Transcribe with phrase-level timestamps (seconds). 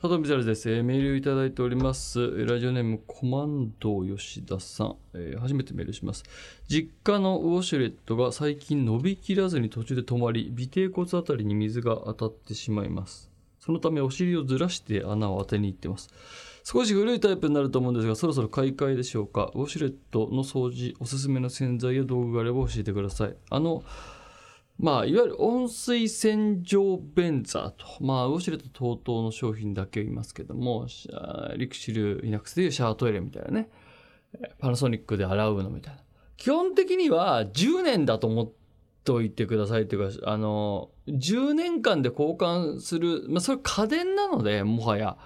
[0.00, 2.20] 佐藤みざるです、えーメールをいただいております。
[2.46, 6.22] ラジオネームコマンド吉田さん、えー初めてメールします。
[6.68, 13.28] 実家のウォシュレットが最近伸びきらずに途中で止まり、尾てい骨あたりに水が当たってしまいます。
[13.58, 16.10] そのためお尻をずらして穴を当てに行ってます。
[16.62, 19.50] 少し古いタイプになると思うんですが、そろそろ買い替えでしょうか。
[19.56, 23.34] ウォシュレットの掃除、おすすめの洗剤や道具があれば教えてください。
[23.50, 23.82] あの、
[24.78, 30.86] まあ、いわゆる温水洗浄便座と、まあ、ウォシュレット等々の商品だけ言いますけども、
[31.56, 33.68] リクシル、イナックスでいうシャワートイレみたいなね、
[34.58, 36.00] パナソニックで洗うのみたいな。
[36.36, 38.52] 基本的には10年だと思っ
[39.04, 45.16] ておいてくださいっていうか、あの、10年間で交換する、まあ、それ家電なので、もはや。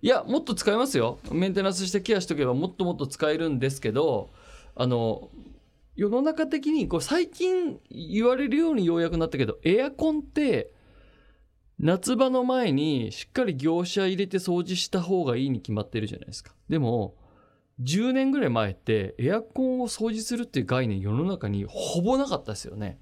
[0.00, 1.18] いや、もっと使えますよ。
[1.32, 4.30] メンテナンスしてケアしておけばもっともっと使えるんですけど、
[4.76, 5.30] あの、
[5.96, 10.72] 世の中的にこう最近言われるようにようやくなったけどエアコンって
[11.78, 16.52] 夏場の前にしっかり業者入れて掃除した方がいいに決まってるじゃないですか。
[16.68, 17.16] でも
[17.82, 22.98] 10年ぐらい前ってエアコンを掃除するっていう概念世の中にほぼなかったですよね。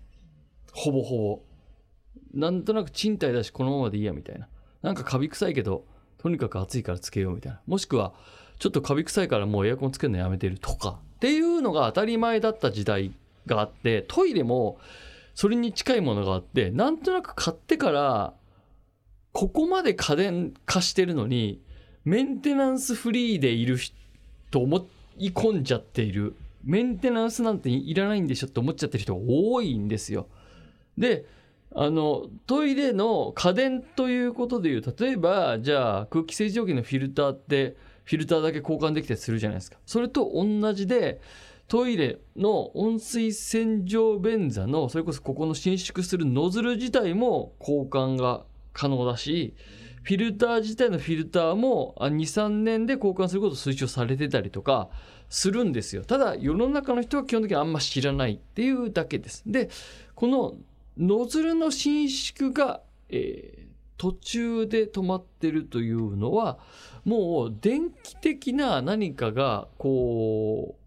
[0.72, 1.42] ほぼほぼ。
[2.32, 4.48] なんとなく賃貸だしこのままでいいやみたいな。
[4.82, 5.86] なんかカビ臭いけど
[6.19, 7.60] とにかく暑いからつけようみたいな。
[7.66, 8.14] もしくは
[8.58, 11.00] ちょっとカビ臭いからもうエアコンつけるのやめてるとか。
[11.25, 13.11] っていうのが当たり前だった時代
[13.47, 14.78] があってトイレも
[15.34, 18.34] それに近いものがあってなんとなく買ってから
[19.33, 21.62] ここまで家電化してるのに
[22.05, 23.97] メンテナンスフリーでいる人
[24.50, 30.27] と思い込んじゃっているメンテナンスなんていらないんでしょって思っちゃってる人が多いんですよ。
[30.98, 31.25] で
[31.75, 39.78] あのトイレの家電ということでいう例えばじゃあ空気清浄機のフィルターってフィルターだけ交換できたりするじゃないですか。
[39.86, 41.20] それと同じで
[41.66, 48.44] トイレの温水洗浄便座のそれこそここの伸縮するノズル自体も交換が
[48.75, 49.55] 可能だし
[50.02, 54.91] フィルター自体のフィルターも23年で交換することを推奨されてたりとか
[55.30, 56.05] するんですよ。
[56.05, 59.42] ただ世の中の人は基本的にあんま知らないっていうだけです。
[59.47, 59.71] で
[60.15, 60.54] この
[60.98, 66.59] ノズルの伸縮が、えー途中で止まってるというのは
[67.05, 70.84] もう電気的な何かがこう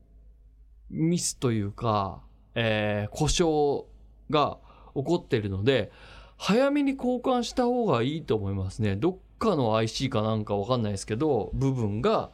[0.90, 2.22] ミスというか、
[2.56, 3.86] えー故障
[4.30, 4.58] が
[4.96, 5.92] 起こってるので
[6.38, 8.96] 早めに交換した方がいいと思いますね。
[8.96, 12.32] どっかの IC かなんかわかんないですけど部分が、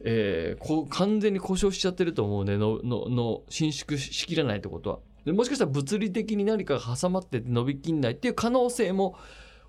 [0.00, 2.56] えーこ完全に故障しちゃってると思うね。
[2.56, 4.98] ののの伸縮しきらないってことは。
[5.24, 9.16] でもしかしたら物理的に何かが挟まってて伸びきんないっていう可能性も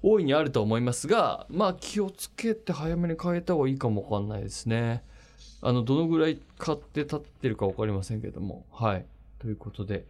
[0.03, 5.03] 大いにあると思いますがまあ気をつけて早めに変えた方がいいかもわかんないですね。
[5.61, 8.65] あのどのぐらい買って立ってるか分かりませんけども。
[8.71, 9.05] はい。
[9.39, 10.05] ということで、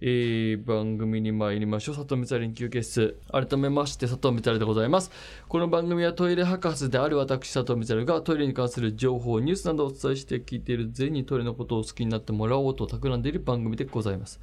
[0.00, 1.94] えー番組に参りましょう。
[1.94, 3.18] 佐藤光晴休憩室。
[3.30, 5.10] 改めまして佐藤光晴でございます。
[5.48, 14.40] この番組はトイレ博士である私佐藤光晴がトイレに関する情報ニュースなどをお伝えして聞いている全員にトイレのことを好きになってもらおうと企んでいる番組でございます。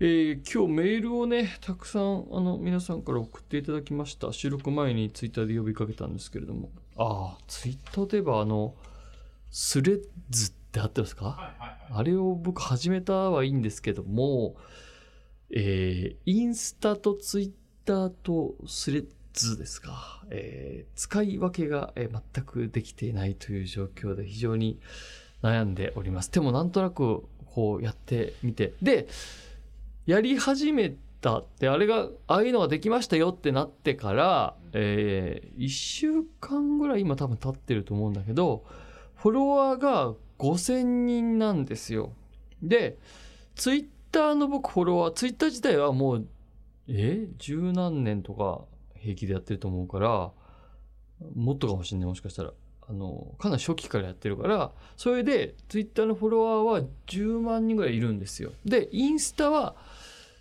[0.00, 4.32] えー今日メールをねたくさんあの皆さんから送っていただきました。
[4.32, 6.70] 収録前にツイッターで呼びかけたんですけれども。
[6.96, 8.76] ああツイッターといえばあの
[9.50, 10.00] スレッ
[10.30, 11.52] ズってあってますか、
[11.90, 14.54] あれを僕始めたはいいんですけども
[15.50, 17.50] えーインスタとツイッ
[17.84, 24.78] ターとスレッズですか、えー使い分けが、えー全くできていないという状況で非常に
[25.42, 26.30] 悩んでおります。
[26.30, 28.74] でもなんとなくこうやってみて。
[28.80, 29.08] で
[30.08, 38.64] やり始めたってあれがああいうのができましたよってなってから、え1週間ぐらい今多分経ってると思うんだけど
[39.16, 42.14] フォロワーが5000人なんですよ。
[42.62, 42.96] で
[43.54, 46.26] ツイッターの僕フォロワーツイッター自体はもう
[46.88, 48.62] え十何年とか
[48.96, 50.30] 平気でやってると思うから
[51.34, 52.52] もっとかもしれないもしかしたら。
[52.90, 58.52] あのかなり初期からやってるからそれでツイッターのフォロワーは10万人ぐらいいるんですよ。
[58.64, 59.76] でインスタは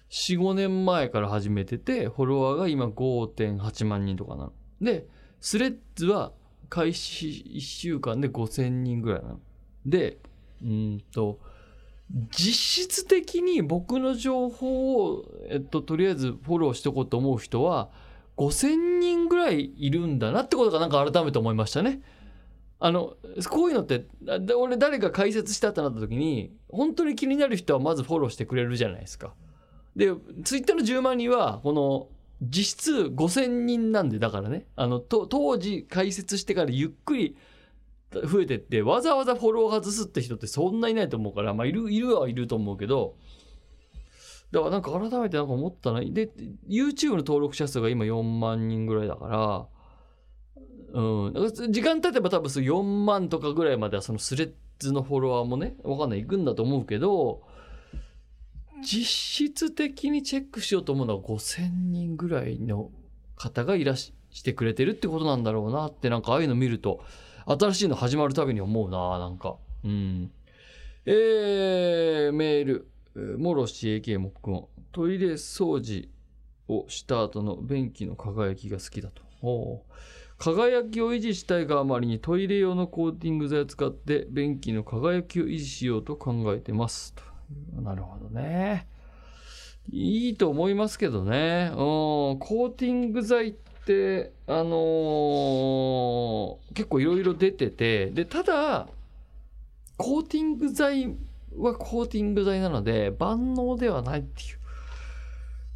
[0.09, 5.05] 45年前から始めててフォロワーが今5.8万人とかなので
[5.41, 6.31] スレッズは
[6.69, 9.39] 開始1週間で5000人ぐらいなの
[9.85, 10.17] で
[10.63, 11.39] うんと
[12.31, 17.89] 実質的に僕の情報を、えっと、とりあえずフォローしとこうと思う人は
[18.37, 22.01] 5,000人ぐらいいるんだなってことがなんか改めて思いましたね。
[22.79, 23.15] あの
[23.49, 24.05] こういうのって
[24.55, 29.33] 俺誰か解説したってなった時に本当に気になる人はまずフォローしてくれるじゃないですか。
[29.97, 30.13] で
[30.43, 32.07] ツイッターの10万人はこの
[32.41, 34.67] 実質5,000人なんでだからね。
[34.75, 37.35] あのと当時解説してからゆっくり
[38.11, 43.15] 増えてってわざわざフォロー外すって人ってそんないないと思うからまあいるいるはいると思うけど
[44.51, 46.01] だからなんか改めてなんか思ったな。
[46.01, 46.29] で
[46.69, 49.67] YouTube の登録者数が今4万人ぐらいだから
[50.93, 57.41] うん、か時間経てば多分そ4万とかぐらいまではそのスレッズのフォロワーもねわかんない行くんだと思うけど
[58.81, 62.91] 実質的にチェックしようと思うのは5,000人ぐらいの
[63.35, 64.13] 方がいらし
[64.43, 67.03] てくれてるってことなんだろうなってなんかああいうの見ると
[67.45, 69.55] 新しいの始まるたびに思うななんか。
[69.83, 70.31] うん。
[71.05, 72.87] えー、メール。
[73.39, 76.07] もろし AK もっくんトイレ掃除
[76.67, 79.23] をした後の便器の輝きが好きだと。
[80.37, 87.13] 輝きを維持したいがあまりにトイレ用のコーティング剤を使って便器の輝きを維持しようと考えてます。
[87.13, 87.23] と。
[87.81, 88.87] なるほどね
[89.89, 93.51] いいと思いますけどねうんコーティング剤っ
[93.85, 98.87] てあのー結構いろいろ出ててでただ
[99.97, 101.15] コーティング剤
[101.57, 104.57] はコーティング剤なので万能ではないっていう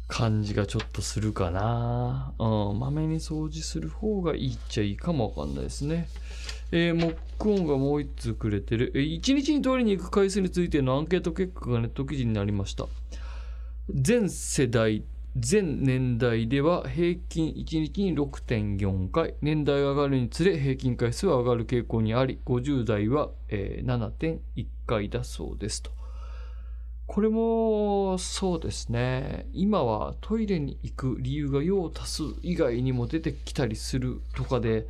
[0.06, 2.34] 感じがちょっとするかな。
[2.38, 6.06] うん、まめに掃除する方がいいっちゃいいかもわかんないですね。
[6.72, 8.92] えー、モックオンがもう1通くれてる。
[8.94, 12.86] えー、1日にトイレに行く回数についてのアンケート結果がネット記事になりました。
[13.90, 15.04] 全世代、
[15.36, 26.01] 全年代では平均1日に6.4回、年代が上がるにつれ平均回数は上がる傾向にあり、50代は、えー7.1回だそうですと。
[27.12, 34.86] これもそうですね今はトイレに行く理由が用を足す以外にも出てきたりするとかで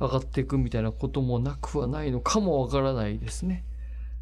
[0.00, 3.62] 上がっていくみたいなこともなくはないのかもわからないですね。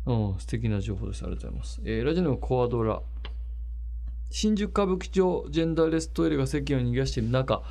[0.05, 1.23] うん、素敵な情報です。
[1.23, 1.81] ありがとうございます。
[1.85, 3.01] えーラジオネームコアドラ。
[4.33, 7.63] 新宿歌舞伎町ジェンダーレストイレが世間を逃がしている中、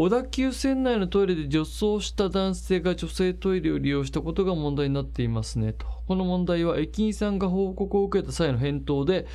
[0.00, 5.86] 小田急線内のトイレで女装した男性が女性トイレを利用したことが問題になっていますねと。
[6.06, 9.26] この問題は駅員さんが報告を受けた際の返答で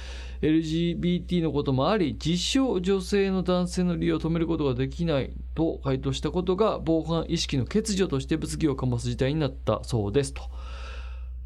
[0.42, 10.44] LGBT のこともあり自称女性の男性の利用を止めることができないと回答したことが防犯意識の欠如として物議を醸す事態になったそうですと。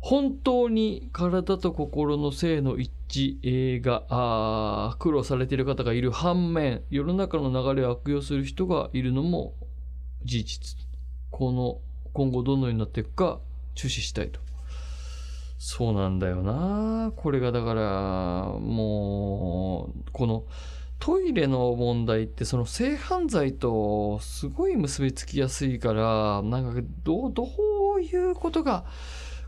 [0.07, 9.53] 本当に体と心の性の一致が苦労されている方がいる反面世の中の流れを悪用する人がいるのも
[10.23, 10.77] 事実。
[11.29, 11.81] この
[12.13, 13.41] 今後どのようになっていくか
[13.75, 14.39] 注視したいと。
[15.57, 17.11] そうなんだよな。
[17.17, 17.81] これがだから
[18.61, 20.45] もうこの
[20.99, 27.45] トイレの問題ってその性犯罪とすごい結びつきやすいからなんかどうど
[27.97, 28.85] ういうことが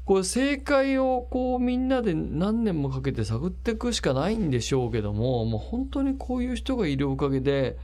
[0.10, 7.78] こう正解をこうみんなで何年もかけて探っていくしかないんでしょうけどももう本当にこういう人がいるおかげで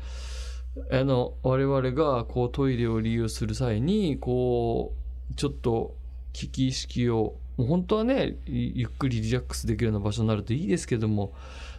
[0.91, 4.95] あの我々がこうトイレを利用する際にこ
[5.31, 5.93] うちょっと
[6.33, 11.35] 危機意識をもう本当はねゆっくりリラックスできるような場所になるといいですけども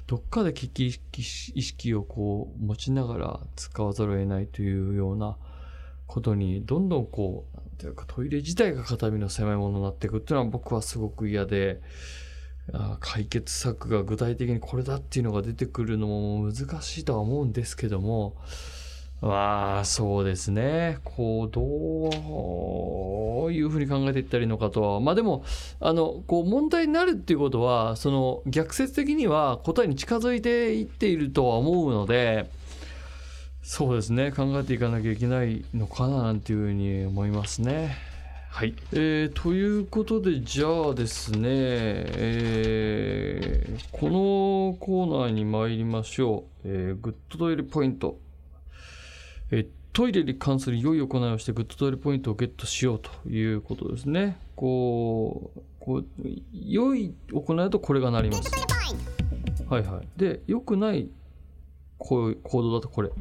[0.07, 5.37] どっかで危機意識をこう持ちながら使わざるを得ないというような
[6.07, 11.83] ことにどんどんこうなんていうかトイレ自体が肩身の狭いものになっていくっていうのは僕はすごく嫌で
[13.01, 18.35] 解決策が具体的にこれだっていうのが出てくるのも難しいとは思うんですけども
[19.21, 20.99] まあそうですね。
[21.05, 25.01] こうどういうふうに考えていったらいいのかとは。
[25.01, 25.43] まあでも
[25.81, 32.51] あのこう問題になるっていうことはその逆説的には答えに近づいていっているとは思うので
[33.69, 34.31] そうですね。
[34.31, 37.97] 考えていかなきゃいけないのかななんていうふうに思いますね。
[38.49, 48.21] はい、えーということでじゃあですね、えーこのコーナーに参りましょう、えーグッドトイレポイント、
[49.51, 54.39] えートイレに関する良い行いをしてグッドトイレポイントをゲットしようということですね。
[54.55, 56.07] こうこう
[56.53, 58.49] 良い行いだとこれがなります。
[59.69, 60.09] はいはい。
[60.17, 61.09] で良くない
[61.99, 63.19] こういう行動だとこれはい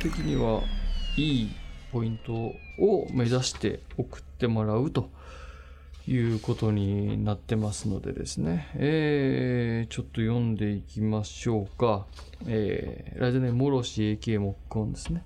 [0.00, 0.62] 基本的には
[1.16, 1.50] いい
[1.92, 2.56] ポイントを
[3.12, 5.10] 目指して送ってもらうと
[6.06, 12.06] いうことになってますのでですね、えー、ちょっと読んでいきましょうか。
[12.46, 15.24] えー、ラジオネームもろし AK モックオンですね。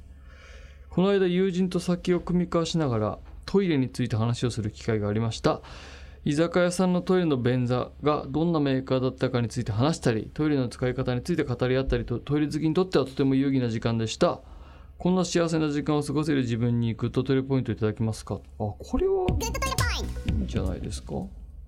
[0.90, 5.61] この間友人と酒を酌み交わしながらトイレについて話をする機会がありました。
[6.25, 14.40] 居酒屋さんのトイレの便座がどんなメーカーだったかについて話したり、トイレの使い方について語り合ったりと、トイレ好きにとってはとても有意義な時間でした。
[14.97, 18.37] こんな幸せな時間を過ごせる自分にグッドトイレポイントいただけますか？
[18.37, 19.26] あ、これは？
[20.26, 21.14] いいんじゃないですか？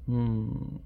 [0.09, 0.81] うん。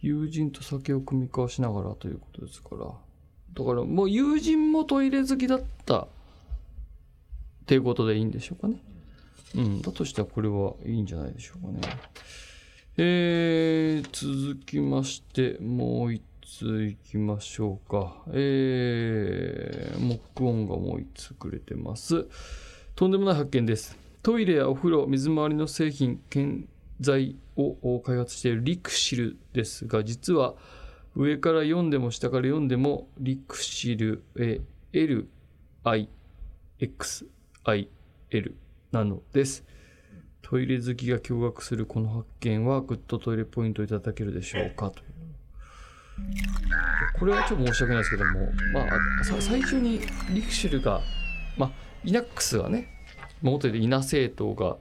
[0.00, 2.86] 友人と酒を酌み交わしながらということですから。
[2.86, 6.08] だからもう友人もトイレ好きだったっ
[7.66, 8.76] ていうことでいいんでしょうかね。
[9.56, 9.82] うん。
[9.82, 11.80] だとしたらこれはいいんじゃないでしょうかね。
[12.96, 18.16] えー、続きまして、もう一ついきましょうか。
[18.32, 22.26] えー、モックオンがもう1つくれてます。
[22.96, 23.96] とんでもない発見です。
[24.22, 26.68] トイレやお風呂、水回りの製品、建
[27.00, 30.54] 材を開発しているリクシルですが、実は
[31.14, 34.60] 上から読んでも下から読んでもリクシル、え
[34.92, 36.08] LIXIL
[38.92, 39.64] なのです。
[40.42, 44.90] トイレ好きが驚愕するこの発見はグッドトイレポイントいただけるでしょうか？
[44.90, 45.04] という。
[47.18, 48.40] これはちょっと申し訳ないですけども、
[48.74, 48.86] ま
[49.20, 50.00] あ、さ最初に
[50.34, 51.00] リクシルが、
[51.56, 51.72] まあ、
[52.04, 52.88] イナックスがね、
[53.42, 54.76] 元でイナ政党が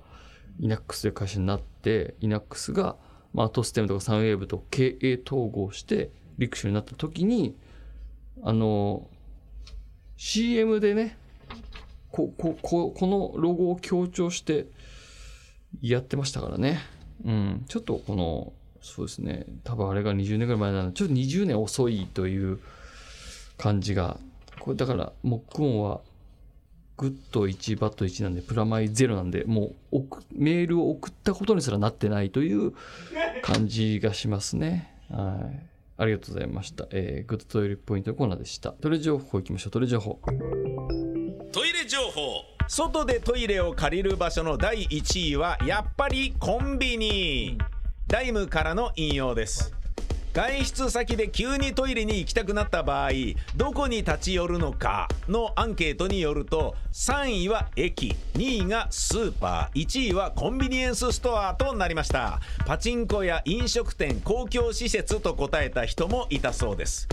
[0.60, 2.96] イナックスという会社になって、イナックスが、
[3.34, 7.56] まあ、トステムとかサンウェーブと経営統合して、リクシルになった時に、
[8.44, 9.08] あの、
[10.18, 11.18] CM でね、
[12.12, 14.66] こここのロゴを強調して
[15.82, 16.80] やってましたからね。
[17.26, 22.60] うん、ちょっとこの、そうですね、多分あれが20年ぐらい前なので、ちょっと20年遅いという
[23.58, 24.18] 感じが、
[24.60, 26.02] これだから、モックオンは、
[26.98, 32.74] グッド1、バット1なんで、プラマイ0なんで、もう送メールを送ったことにすらなってないという
[33.42, 34.94] 感じがしますね。
[35.10, 35.70] はい。
[35.98, 36.88] ありがとうございました。
[36.92, 38.72] えー、グッドトイレポイントのコーナーでした。
[38.72, 39.72] トイレ情報いきましょう。
[39.72, 40.20] トイレ情報。
[41.52, 47.58] トイレ情報外でトイレを借りる場所の第1位はやっぱりコンビニ。
[48.06, 49.74] ダイムからの引用です。
[50.34, 53.10] 外出先で急にトイレに行きたくなった場合
[53.56, 62.40] どこに立ち寄るのかのアンケートによると3位は駅2位がスーパー1位はコンビニエンスストアとなりました。
[62.68, 67.08] パチンコや飲食店公共施設と答えた人もいたそうです。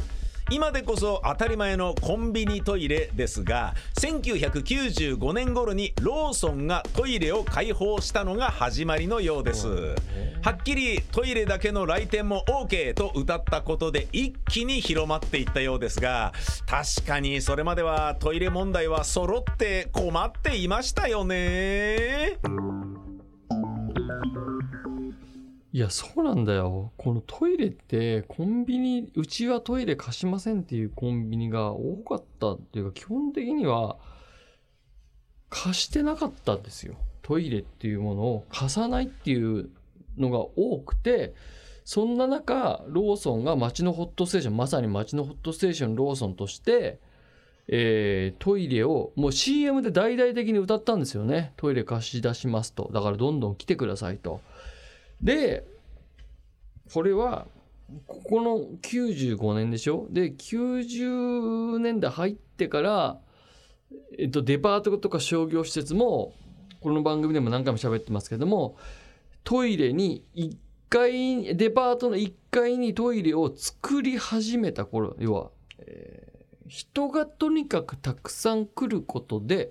[0.49, 9.67] 今でこそ当たり前のコンビニトイレですが1995年頃にローソンがトイレを開放したのが始まりのようです。
[9.67, 16.33] はっきりトイレだけの来店も OK と歌ったことで一気に広まっていったようですが
[16.67, 22.39] 確かにそれまではトイレ問題は揃って困っていましたよね。
[25.77, 26.95] いや、そうなんだよ。
[26.97, 33.99] このトイレって、コンビニ、うちはトイレ貸しませんっていうコンビニが多かったっていうか、基本的には
[35.51, 36.95] 貸してなかったんですよ。
[37.21, 39.69] トイレっていうものを貸さないっていう
[40.17, 41.35] のが多くて、
[41.85, 47.01] そんな中、ローソンが街のホットステーション、まさに街のホットステーションローソンとして、
[47.69, 51.53] えートイレをもう CM で大々的に歌ったんですよね。
[51.59, 52.89] トイレ貸し出しますと。
[52.95, 54.41] だからどんどん来てくださいと。
[55.21, 55.67] で、
[56.93, 57.47] これは、
[58.07, 60.07] ここの95年でしょ？
[60.11, 63.21] で、90年代入ってから、
[64.19, 66.35] えっと、デパートとか商業施設も、
[66.81, 68.77] この番組でも何回も喋ってますけども、
[69.45, 70.57] トイレに1
[70.89, 76.37] 階、デパートの1階にトイレを作り始めた頃、要は、えー
[76.69, 79.71] 人がとにかくたくさん来ることで、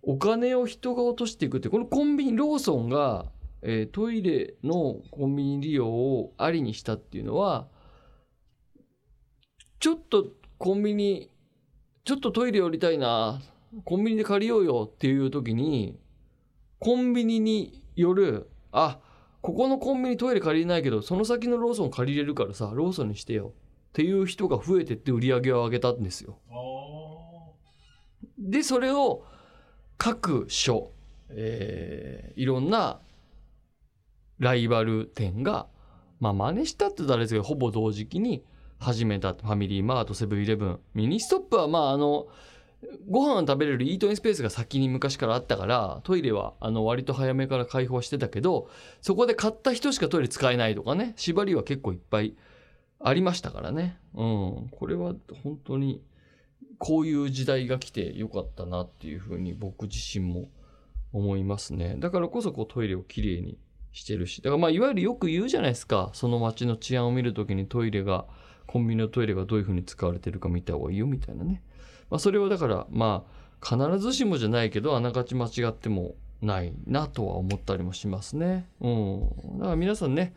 [0.00, 3.26] お金を人が落としていくって、このコンビニ、ローソンが、
[3.62, 7.68] えートイレのコンビニ利用をありにしたっていうのは、
[9.78, 10.26] ちょっと
[10.58, 11.30] コンビニ、
[12.04, 13.40] ちょっとトイレ寄りたいな、
[13.84, 15.98] コンビニで借りようよっていう時に、
[16.78, 18.98] コンビニによる、あ、
[19.42, 23.52] ここのコンビニトイレ借りれないけど、その先のローソン借りれるからさ、ローソンにしてよ
[23.90, 26.38] っていう人が増えてって売り上げを上げたんですよ。
[28.38, 29.24] で、それを
[29.96, 30.92] 各所、
[31.28, 33.00] えーいろんな
[34.40, 35.68] ライバル店が、
[36.18, 38.42] まあ真似したって言ったらあれですけど、ほぼ同時期に
[38.78, 39.34] 始めた。
[39.34, 40.80] ファミリーマート、セブンイレブン。
[40.94, 42.26] ミニストップはまああの、
[43.08, 48.70] ご飯を食べれるイートインスペースが先に昔からあったから、トイレはあの割と早めから開放してたけど、
[49.02, 52.34] そこで買った人しかトイレ使えないとかね、縛りは結構いっぱい
[52.98, 53.98] ありましたからね。
[54.14, 54.68] うん。
[54.70, 56.02] これは本当に、
[56.78, 60.48] こういう時代が来てよかったなっていうふうに僕自身も
[61.12, 61.96] 思いますね。
[61.98, 63.58] だからこそこうトイレをきれいに
[63.92, 64.42] してるし。
[64.42, 66.10] だからまあいわゆるよく言うじゃないですか。
[66.12, 68.26] その街の治安を見るときにトイレが、
[68.66, 71.62] コンビニのトイレがどういうふうに使われてるか見た方がいいよみたいなね。
[72.08, 73.24] まあそれはだからま
[73.60, 78.68] あ必ずしもじゃないけどあながち間違ってもないなとは思ったりもしますね。
[78.80, 79.20] うん。
[79.58, 80.34] だから皆さんね、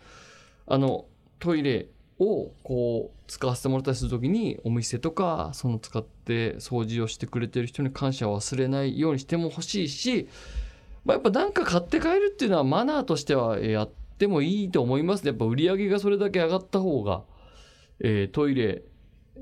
[0.66, 1.06] あの
[1.40, 1.88] トイレ
[2.20, 10.28] をこう使わせてもらったりするときにお店とかその使って掃除をしてくれてる人に感謝を忘れないようにしても欲しいし、
[11.06, 15.30] まあ、やっぱ何か買って帰るっていうのはマナーとしてはやってもいいと思いますね。
[15.30, 17.24] やっぱ売り上げがそれだけ上がった方が、
[18.00, 18.84] えートイレ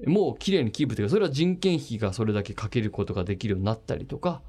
[0.07, 4.41] も綺麗にキープというかそれは人件費がそれだけかけることができるようになったりとか、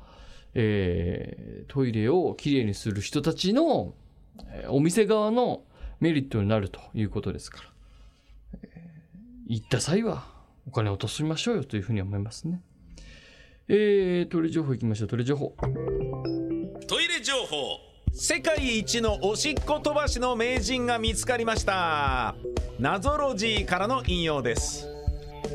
[0.54, 3.94] えートイレをきれいにする人たちの、
[4.48, 5.62] えお店側の
[6.00, 7.64] メリットになるということですから、
[8.62, 8.82] えー
[9.48, 10.24] 行った際は
[10.66, 12.62] お金を落としましょうよというふうに思いますね。
[13.68, 15.08] えー、トイレ情報いきましょう。
[15.08, 15.54] トイレ情報。
[16.92, 17.80] トイレ情報。
[18.12, 22.34] 世界一のおしっこ飛ばしの名人が見つかりました。
[22.78, 24.91] ナゾロジーからの引用です。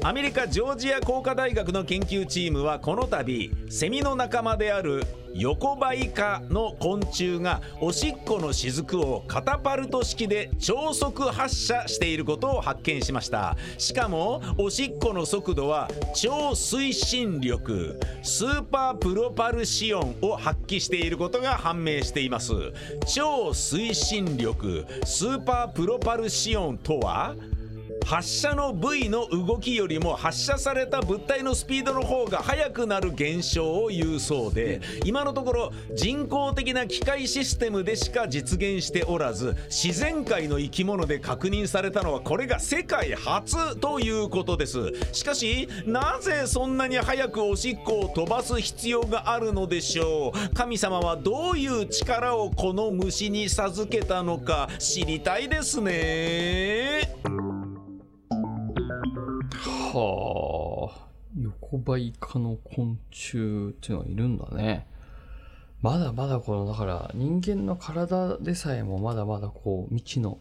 [0.04, 13.56] アメリカジョージア工科大学の研究チームはこの度セミの仲間である横ばい科の昆虫がおしっこの雫をカタパルト式で超速発射していることを発見しました。
[13.78, 22.54] しかもおしっこの速度は超推進力スーパープロパルシオンを発揮していることが判明しています。
[23.06, 27.36] 超推進力スーパープロパルシオンとは？
[28.08, 44.94] 発射の部位の動きよりも発射された物体のスピードの方が速くなる現象を言うそうで今のところ人工的な機械システムでしか実現しておらず自然界の生き物で確認されたのはこれが世界初ということです。
[45.12, 50.56] しかしなぜそんなに早くおしっこを飛ばす必要があるのでしょう？
[50.56, 57.14] 神様はどういう力をこの虫に授けたのか知りたいですね。
[59.98, 61.08] はあ、
[61.42, 64.88] 横ばい科の昆虫っていうのがいるんだね。
[65.82, 70.40] まだまだこの、だから人間の体でさえもまだまだこう未知の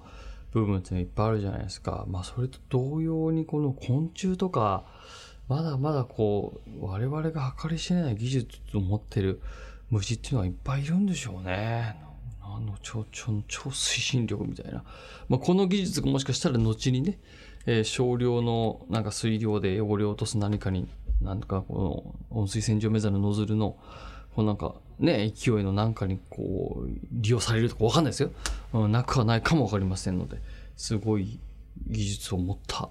[0.53, 2.05] 部分っていうのいっぱいあるじゃないですか。
[2.09, 4.85] まあそれと同様にこの昆虫とか、
[5.49, 9.41] まだまだこう、我々が計り知れない技術を持ってる
[9.91, 12.06] 虫っていうのはいっぱいいるんでしょうね。
[12.57, 14.83] あの超超超推進力みたいな。
[15.29, 17.19] まあ、この技術がもしかしたら後にね、
[17.67, 20.89] えー、少量のなんか水量で汚れを落とす何かに、
[21.21, 23.77] なんかこの温水洗浄便座のノズルの、
[24.35, 28.31] こうなんかね、勢いのなんかにこう、利用されるとかわかんないですよ。
[28.73, 30.39] うん、なくはないかもわかりませんので、
[30.77, 31.39] すごい
[31.87, 32.89] 技術を持った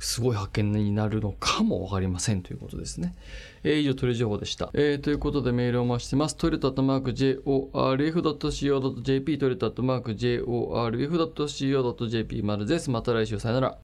[0.00, 3.14] すごい発見になるのかもわかりませんということですね。
[3.62, 4.70] えー、以上、トイレ情報でした。
[4.72, 6.36] えー、ということでメールお待ちしてます。
[6.36, 12.90] トイレットアットマーク JORF.CO.JP トイレットアットマーク JORF.CO.JP までです。
[12.90, 13.76] また来週さよなら。